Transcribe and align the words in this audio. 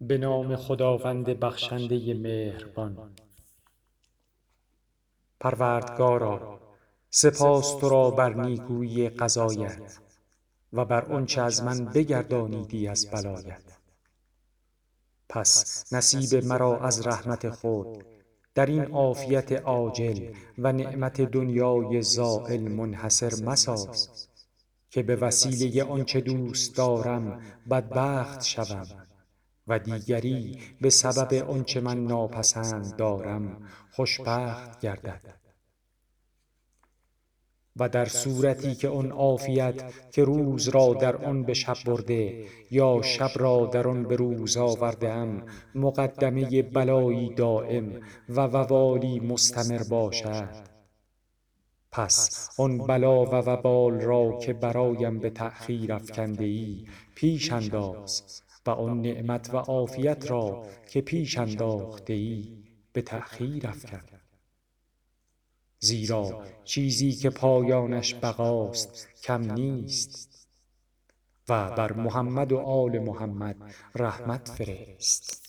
به 0.00 0.18
نام 0.18 0.56
خداوند 0.56 1.26
بخشنده 1.26 2.14
مهربان. 2.14 3.10
پروردگارا 5.40 6.60
سپاس 7.10 7.76
تو 7.76 7.88
را 7.88 8.10
بر 8.10 8.34
نیکویی 8.34 9.08
قضایت 9.08 9.98
و 10.72 10.84
بر 10.84 11.04
آنچه 11.04 11.42
از 11.42 11.62
من 11.62 11.84
بگردانیدی 11.84 12.88
از 12.88 13.10
بلایت. 13.10 13.78
پس 15.28 15.84
نصیب 15.92 16.44
مرا 16.44 16.80
از 16.80 17.06
رحمت 17.06 17.50
خود 17.50 18.04
در 18.54 18.66
این 18.66 18.84
عافیت 18.84 19.52
عاجل 19.52 20.34
و 20.58 20.72
نعمت 20.72 21.20
دنیای 21.20 22.02
زایل 22.02 22.68
منحصر 22.72 23.44
مساز 23.44 24.28
که 24.90 25.02
به 25.02 25.16
وسیله 25.16 25.84
آنچه 25.84 26.20
دوست 26.20 26.76
دارم 26.76 27.42
بدبخت 27.70 28.44
شوم. 28.44 28.86
و 29.68 29.78
دیگری 29.78 30.58
به 30.80 30.90
سبب 30.90 31.50
آنچه 31.50 31.80
من 31.80 32.04
ناپسند 32.04 32.96
دارم 32.96 33.68
خوشبخت 33.90 34.80
گردد. 34.80 35.38
و 37.78 37.88
در 37.88 38.04
صورتی 38.04 38.74
که 38.74 38.88
آن 38.88 39.10
عافیت 39.10 39.82
که 40.12 40.24
روز 40.24 40.68
را 40.68 40.94
در 40.94 41.16
آن 41.16 41.44
به 41.44 41.54
شب 41.54 41.76
برده 41.86 42.46
یا 42.70 43.02
شب 43.02 43.30
را 43.36 43.66
در 43.66 43.88
آن 43.88 44.02
به 44.02 44.16
روز 44.16 44.56
آورده 44.56 45.10
ام 45.10 45.42
مقدمه 45.74 46.62
بلایی 46.62 47.34
دایم 47.34 48.00
و 48.28 48.40
وبالی 48.40 49.20
مستمر 49.20 49.82
باشد. 49.82 50.78
پس 51.92 52.48
آن 52.58 52.78
بلا 52.78 53.24
و 53.24 53.34
وبال 53.34 54.00
را 54.00 54.38
که 54.38 54.52
برایم 54.52 55.18
به 55.18 55.30
تأخیر 55.30 55.92
افکنده 55.92 56.44
ای 56.44 56.84
پیش 57.14 57.52
انداز. 57.52 58.42
و 58.68 58.70
آن 58.70 59.02
نعمت 59.02 59.54
و 59.54 59.56
عافیت 59.56 60.30
را 60.30 60.66
که 60.88 61.00
پیش 61.00 61.38
انداخته 61.38 62.12
ای 62.12 62.64
به 62.92 63.02
تأخیر 63.02 63.66
افکن 63.66 64.02
زیرا 65.80 66.44
چیزی 66.64 67.12
که 67.12 67.30
پایانش 67.30 68.14
بقاست 68.14 69.08
کم 69.22 69.52
نیست. 69.52 70.48
و 71.48 71.70
بر 71.70 71.92
محمد 71.92 72.52
و 72.52 72.58
آل 72.58 72.98
محمد 72.98 73.56
رحمت 73.94 74.48
فرست. 74.48 75.47